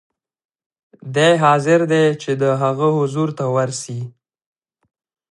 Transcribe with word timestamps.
دی 1.15 1.33
حاضر 1.43 1.79
دی 1.91 2.05
چې 2.21 2.31
د 2.41 2.43
هغه 2.61 2.87
حضور 2.97 3.29
ته 3.37 3.45
ورسي. 3.55 3.99